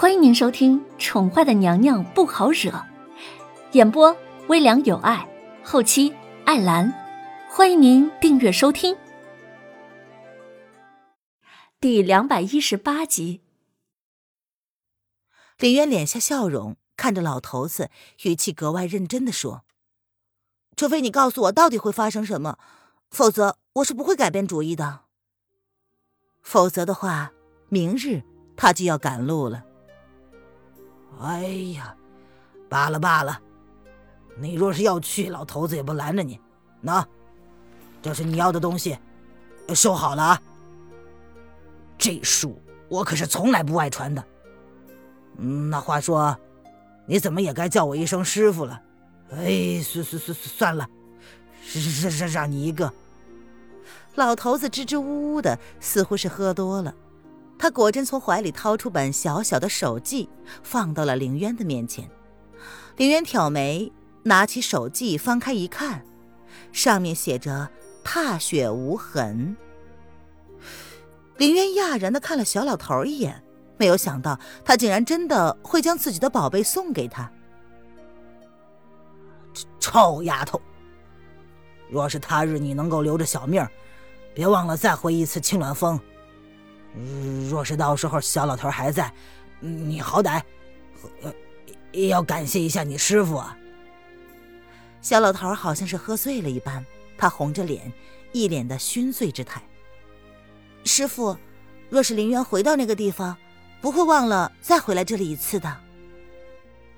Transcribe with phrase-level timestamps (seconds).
[0.00, 2.70] 欢迎您收听《宠坏的娘娘不好惹》，
[3.72, 5.28] 演播微凉有爱，
[5.64, 6.14] 后期
[6.44, 6.94] 艾兰。
[7.50, 8.96] 欢迎您订阅收听。
[11.80, 13.40] 第两百一十八集，
[15.58, 17.90] 林渊脸下笑容，看着老头子，
[18.22, 19.64] 语气格外认真的说
[20.78, 22.56] ：“除非你告诉我到底会发生什么，
[23.10, 25.00] 否则我是不会改变主意的。
[26.40, 27.32] 否则的话，
[27.68, 28.22] 明日
[28.56, 29.64] 他就要赶路了。”
[31.20, 31.94] 哎呀，
[32.68, 33.40] 罢了罢了，
[34.36, 36.40] 你若是要去，老头子也不拦着你。
[36.84, 37.04] 喏，
[38.00, 38.96] 这是你要的东西，
[39.74, 40.42] 收好了啊。
[41.98, 44.24] 这书我可是从来不外传的。
[45.36, 46.36] 那话说，
[47.06, 48.80] 你怎么也该叫我一声师傅了？
[49.32, 50.88] 哎，算算算算了，
[52.00, 52.92] 让让让你一个。
[54.14, 56.94] 老头子支支吾吾的，似乎是喝多了。
[57.58, 60.28] 他果真从怀里掏出本小小的手记，
[60.62, 62.08] 放到了凌渊的面前。
[62.96, 63.92] 凌渊挑眉，
[64.22, 66.04] 拿起手记翻开一看，
[66.72, 67.68] 上面写着
[68.04, 69.56] “踏雪无痕”。
[71.36, 73.42] 凌渊讶然的看了小老头一眼，
[73.76, 77.30] 没有想到他竟然真的会将自己的宝贝送给他。
[79.80, 80.60] 臭丫头！
[81.90, 83.66] 若是他日你能够留着小命，
[84.34, 85.98] 别忘了再回一次青鸾峰。
[87.48, 89.12] 若是到时候小老头还在，
[89.60, 90.42] 你好歹
[91.92, 93.56] 也要感谢一下你师傅啊。
[95.00, 96.84] 小老头好像是喝醉了一般，
[97.16, 97.92] 他红着脸，
[98.32, 99.62] 一脸的醺醉之态。
[100.84, 101.36] 师傅，
[101.88, 103.36] 若是林渊回到那个地方，
[103.80, 105.76] 不会忘了再回来这里一次的。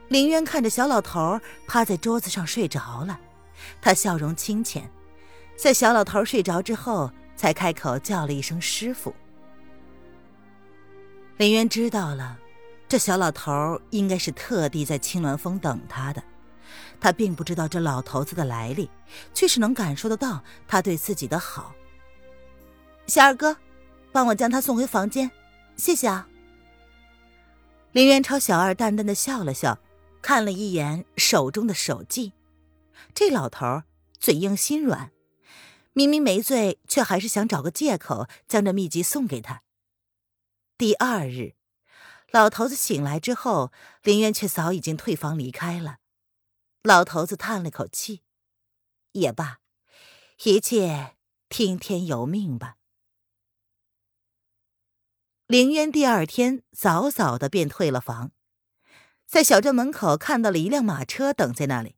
[0.08, 3.20] 林渊看着小老头趴在桌子上睡着了，
[3.82, 4.90] 他笑容清浅，
[5.56, 9.14] 在小老头睡着之后，才开口叫了一声师傅。
[11.40, 12.38] 林渊知道了，
[12.86, 16.22] 这小老头应该是特地在青鸾峰等他的。
[17.00, 18.90] 他并不知道这老头子的来历，
[19.32, 21.74] 却是能感受得到他对自己的好。
[23.06, 23.56] 小二哥，
[24.12, 25.30] 帮我将他送回房间，
[25.76, 26.28] 谢谢啊。
[27.92, 29.78] 林渊朝小二淡淡的笑了笑，
[30.20, 32.34] 看了一眼手中的手记。
[33.14, 33.84] 这老头
[34.18, 35.10] 嘴硬心软，
[35.94, 39.62] 明明没醉，却还是想找个借口将这秘籍送给他。
[40.80, 41.56] 第二日，
[42.30, 43.70] 老头子醒来之后，
[44.02, 45.98] 林渊却早已经退房离开了。
[46.82, 48.22] 老头子叹了口气
[49.12, 49.58] ：“也罢，
[50.44, 51.16] 一切
[51.50, 52.76] 听天由命吧。”
[55.46, 58.32] 林渊第二天早早的便退了房，
[59.26, 61.96] 在小镇门口看到了一辆马车等在那里。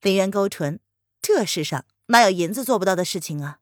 [0.00, 0.80] 林渊勾唇
[1.22, 3.60] ：“这世上哪有银子做不到的事情啊？”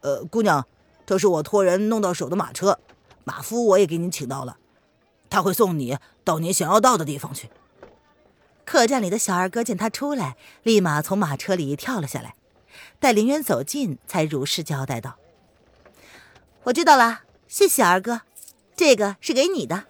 [0.00, 0.66] 呃，姑娘。
[1.08, 2.80] 这是我托人弄到手的马车，
[3.24, 4.58] 马夫我也给您请到了，
[5.30, 7.48] 他会送你到你想要到的地方去。
[8.66, 12.34] 客栈里的小二哥见他出来，立马从马车里跳了下来，
[13.00, 15.16] 待林渊走近，才如实交代道
[16.64, 18.20] ：“我知道了，谢谢二哥，
[18.76, 19.84] 这个是给你的。”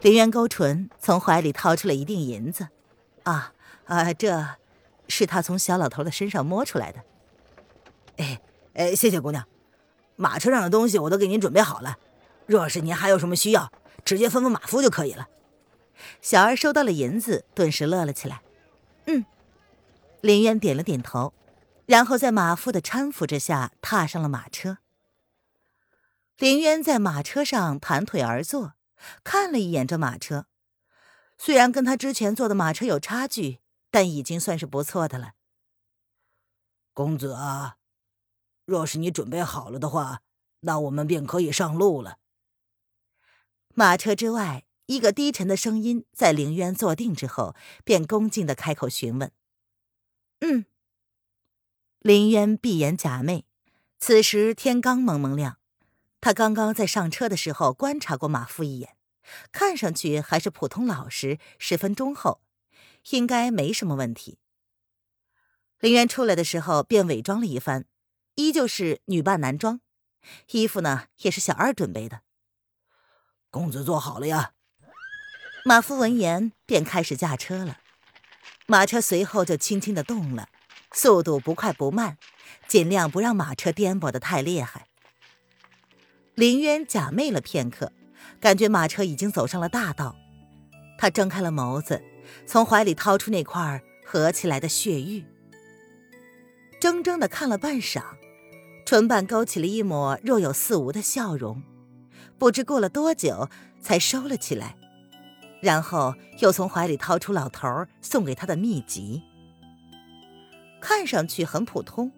[0.00, 2.68] 林渊勾唇，从怀里掏出了一锭银子，
[3.24, 3.52] 啊
[3.86, 4.50] 啊，这
[5.08, 7.00] 是他从小老头的身上摸出来的。
[8.18, 8.40] 哎
[8.74, 9.44] 哎，谢谢姑娘。
[10.18, 11.96] 马车上的东西我都给您准备好了，
[12.44, 13.72] 若是您还有什么需要，
[14.04, 15.28] 直接吩咐马夫就可以了。
[16.20, 18.42] 小二收到了银子，顿时乐了起来。
[19.06, 19.24] 嗯，
[20.20, 21.32] 林渊点了点头，
[21.86, 24.78] 然后在马夫的搀扶之下踏上了马车。
[26.36, 28.74] 林渊在马车上盘腿而坐，
[29.22, 30.46] 看了一眼这马车，
[31.38, 35.34] 虽然跟他之前坐的马车有差距，但已经算是不错的了。
[36.92, 37.77] 公子啊。
[38.68, 40.20] 若是你准备好了的话，
[40.60, 42.18] 那我们便可以上路了。
[43.72, 49.32] 马车之外，一个低沉的声音在凌渊坐定之后，便恭敬的开口询问
[50.40, 50.66] ：“嗯。”
[52.00, 53.44] 林渊闭眼假寐。
[53.98, 55.58] 此时天刚蒙蒙亮，
[56.20, 58.98] 他刚刚在上车的时候观察过马夫一眼，
[59.50, 62.42] 看上去还是普通老实，十分忠厚，
[63.12, 64.38] 应该没什么问题。
[65.80, 67.86] 林渊出来的时候便伪装了一番。
[68.38, 69.80] 依旧是女扮男装，
[70.52, 72.20] 衣服呢也是小二准备的。
[73.50, 74.52] 公子坐好了呀。
[75.64, 77.78] 马夫闻言便开始驾车了，
[78.68, 80.48] 马车随后就轻轻的动了，
[80.92, 82.16] 速度不快不慢，
[82.68, 84.86] 尽量不让马车颠簸的太厉害。
[86.36, 87.92] 林渊假寐了片刻，
[88.38, 90.14] 感觉马车已经走上了大道，
[90.96, 92.00] 他睁开了眸子，
[92.46, 95.24] 从怀里掏出那块合起来的血玉，
[96.80, 98.16] 怔怔的看了半晌。
[98.88, 101.62] 唇瓣勾起了一抹若有似无的笑容，
[102.38, 103.50] 不知过了多久，
[103.82, 104.76] 才收了起来，
[105.60, 107.68] 然后又从怀里掏出老头
[108.00, 109.22] 送给他的秘籍。
[110.80, 112.10] 看上去很普通，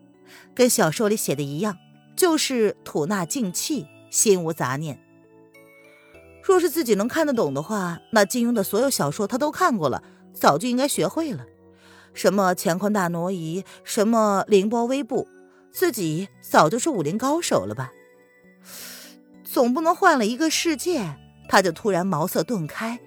[0.54, 1.76] 跟小说里写的一样，
[2.14, 5.02] 就是吐纳静气，心无杂念。
[6.44, 11.44] 若是自己能看得懂的话，那金庸的所有小说他都看过了，早就应该学会了。
[12.14, 15.26] 什么乾坤大挪移，什么凌波微步，
[15.72, 17.92] 自己早就是武林高手了吧？
[19.44, 21.16] 总不能换了一个世界，
[21.48, 23.00] 他就突然茅塞顿开，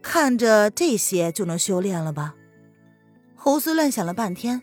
[0.00, 2.34] 看着这些就能修炼了吧？
[3.34, 4.62] 胡思乱想了半天，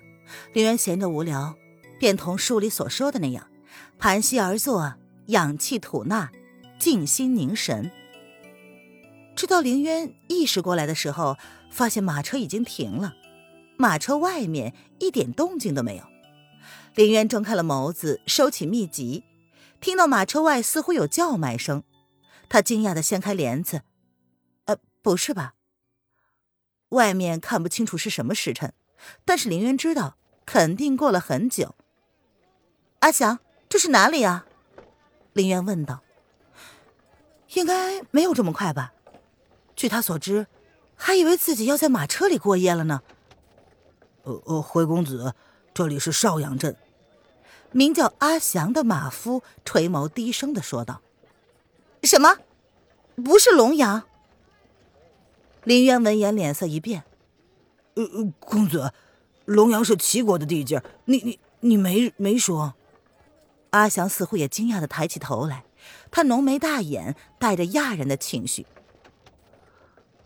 [0.54, 1.56] 林渊闲着无聊，
[2.00, 3.48] 便同书里所说的那样，
[3.98, 4.94] 盘膝而坐，
[5.28, 6.32] 养气吐纳，
[6.80, 7.92] 静心凝神。
[9.36, 11.38] 直到林渊意识过来的时候，
[11.72, 13.14] 发现马车已经停了。
[13.78, 16.04] 马车外面一点动静都没有。
[16.96, 19.24] 林渊睁开了眸子，收起秘籍，
[19.80, 21.84] 听到马车外似乎有叫卖声，
[22.50, 23.84] 他惊讶的掀开帘子，
[24.66, 25.54] 呃，不是吧？
[26.90, 28.74] 外面看不清楚是什么时辰，
[29.24, 31.76] 但是林渊知道肯定过了很久。
[33.00, 33.40] 阿祥，
[33.70, 34.46] 这是哪里啊？
[35.34, 36.02] 林渊问道。
[37.54, 38.94] 应该没有这么快吧？
[39.76, 40.48] 据他所知，
[40.96, 43.02] 还以为自己要在马车里过夜了呢。
[44.24, 45.34] 呃呃，回公子，
[45.74, 46.76] 这里是邵阳镇。
[47.72, 51.02] 名叫阿祥的马夫垂眸低声的说道
[52.04, 52.38] ：“什么？
[53.16, 54.04] 不是龙阳？”
[55.64, 57.04] 林渊闻言脸色一变
[57.96, 58.04] ：“呃，
[58.40, 58.92] 公子，
[59.46, 62.74] 龙阳是齐国的地界，你你你没没说？”
[63.72, 65.64] 阿祥似乎也惊讶的抬起头来，
[66.10, 68.66] 他浓眉大眼，带着讶然的情绪：“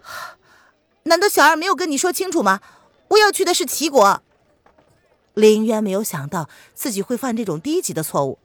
[1.03, 2.61] 难道小二没有跟你说清楚吗？”
[3.09, 4.23] 我要去的是齐国。
[5.33, 8.37] 林渊没有想到自己会犯这种低级的错误，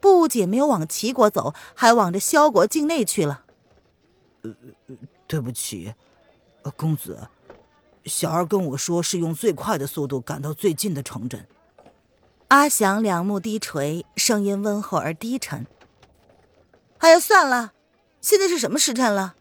[0.00, 3.44] 不仅没有往齐国走，还往着萧国境内去了。
[4.42, 4.54] 呃，
[5.26, 5.94] 对不起，
[6.76, 7.28] 公子，
[8.04, 11.46] 小二跟我说是用最快的速度赶到最近的城镇。
[12.48, 15.66] 阿祥两目低垂，声音温厚而低沉。
[16.98, 17.72] 哎呀，算了，
[18.20, 19.34] 现在是什么时辰了？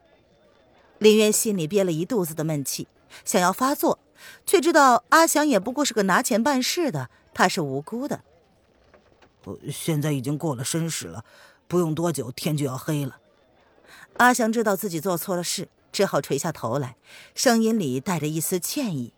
[0.98, 2.88] 林渊心里憋了一肚子的闷气，
[3.24, 4.00] 想要发作。
[4.46, 8.22] 却知道阿祥也不过是个拿钱办事的，他是无辜的。
[9.72, 11.24] 现在已经过了申时了，
[11.68, 13.18] 不用多久天就要黑了。
[14.18, 16.98] 阿祥知道自己做错了事，只好垂下头来，
[17.34, 19.14] 声音里带着一丝歉意。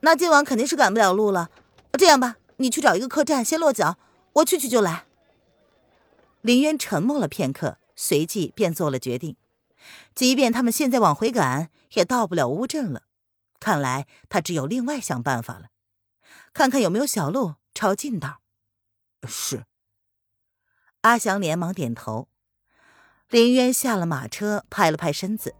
[0.00, 1.50] 那今晚肯定是赶不了路了。
[1.92, 3.98] 这样吧，你去找一个客栈先落脚，
[4.34, 5.06] 我去去就来。
[6.42, 9.34] 林渊沉默了片刻，随即便做了决定。
[10.14, 13.02] 即便他们现在往回赶，也到不了乌镇了。
[13.60, 15.68] 看来他只有另外想办法了，
[16.52, 18.40] 看看有没有小路抄近道。
[19.26, 19.64] 是。
[21.02, 22.28] 阿祥连忙点头。
[23.28, 25.54] 林渊下了马车，拍了拍身子。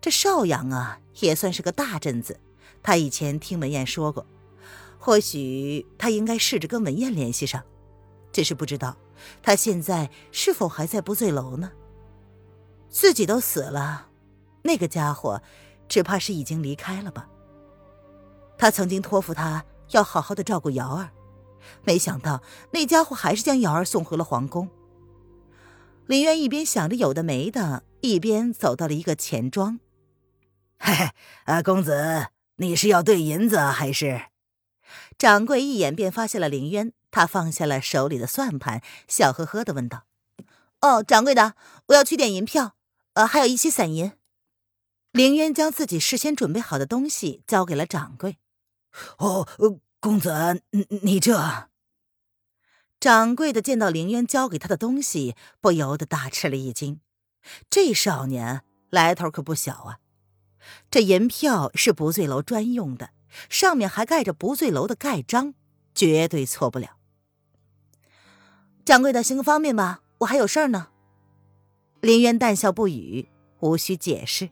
[0.00, 2.40] 这邵阳啊，也算是个大镇子。
[2.82, 4.26] 他以前听文燕说过，
[4.98, 7.62] 或许他应该试着跟文燕联系上。
[8.32, 8.96] 只是不知道
[9.42, 11.72] 他现在是否还在不醉楼呢？
[12.88, 14.08] 自己都死了，
[14.62, 15.42] 那个家伙。
[15.88, 17.28] 只怕是已经离开了吧。
[18.56, 21.10] 他曾经托付他要好好的照顾瑶儿，
[21.82, 24.68] 没想到那家伙还是将瑶儿送回了皇宫。
[26.06, 29.80] 林渊一边想着有的没的，一边走到了一个钱庄。
[30.78, 31.10] 嘿嘿，
[31.44, 34.26] 啊，公子，你是要兑银子还是？
[35.16, 40.04] 掌柜一眼便发现了林渊，他放下了手里的算盘，笑呵呵的问道
[40.82, 41.54] ：“哦，掌柜的，
[41.86, 42.74] 我要取点银票，
[43.14, 44.12] 呃，还有一些散银。”
[45.14, 48.36] 凌渊将自己事先准备好的东西交给了掌柜。
[49.18, 49.46] 哦，
[50.00, 51.68] 公子，你你这……
[52.98, 57.00] 掌柜的见到凌渊交给他的东西，不由得大吃了一惊。
[57.70, 59.98] 这少年来头可不小啊！
[60.90, 63.10] 这银票是不醉楼专用的，
[63.48, 65.54] 上面还盖着不醉楼的盖章，
[65.94, 66.96] 绝对错不了。
[68.84, 70.88] 掌柜的，行个方便吧，我还有事儿呢。
[72.00, 73.28] 凌渊淡笑不语，
[73.60, 74.50] 无需解释。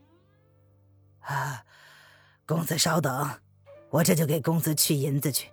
[1.22, 1.64] 啊，
[2.46, 3.40] 公子稍等，
[3.90, 5.50] 我这就给公子取银子去。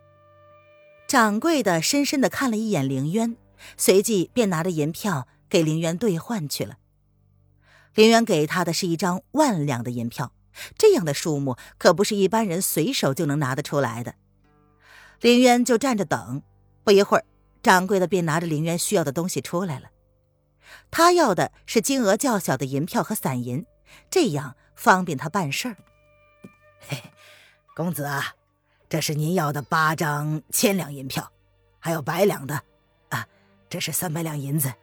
[1.08, 3.36] 掌柜的深深的看了一眼凌渊，
[3.78, 6.78] 随即便拿着银票给凌渊兑换去了。
[7.96, 10.32] 凌渊给他的是一张万两的银票，
[10.78, 14.16] 这样的数目可不是一般人随手就能拿得出来的。
[15.22, 16.42] 凌渊就站着等，
[16.84, 17.26] 不一会儿，
[17.62, 19.90] 掌柜的便拿着凌渊需要的东西出来了。
[20.92, 23.66] 他要的是金额较小的银票和散银，
[24.10, 24.56] 这样。
[24.80, 25.76] 方便他办事儿。
[26.88, 27.04] 嘿，
[27.76, 28.34] 公子啊，
[28.88, 31.34] 这是您要的八张千两银票，
[31.80, 32.64] 还有百两的，
[33.10, 33.28] 啊，
[33.70, 34.74] 这是三百两银子。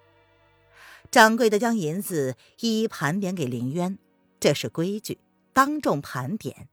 [1.11, 3.99] 掌柜的将银子一一盘点给林渊，
[4.39, 5.19] 这是规矩，
[5.55, 6.69] 当众盘点。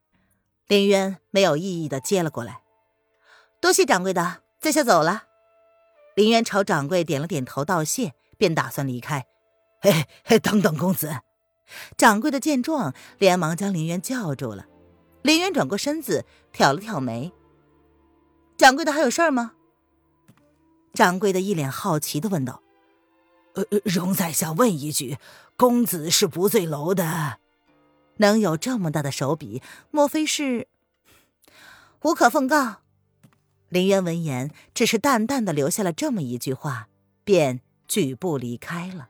[0.68, 2.62] 林渊没有异议的接了过来，
[3.62, 5.24] 多谢掌柜的，在下走了。
[6.15, 9.25] 林渊朝掌柜点了点头道谢，便打算离开。
[9.80, 11.22] 嘿，嘿，等等，公子！
[11.98, 14.65] 掌柜的见状，连忙将林渊叫住了。
[15.22, 17.32] 林渊转过身子，挑了挑眉
[18.58, 19.53] ：“掌柜的还有事儿吗？”
[20.94, 22.62] 掌柜的一脸好奇的问道
[23.56, 25.18] ：“呃，容在下问一句，
[25.56, 27.39] 公子是不醉楼的，
[28.18, 29.62] 能有这么大的手笔，
[29.92, 30.68] 莫非是？”
[32.03, 32.82] 无可奉告。
[33.70, 36.89] 林渊闻言，只是淡淡的留下了这么一句话，
[37.24, 39.10] 便举步离开了。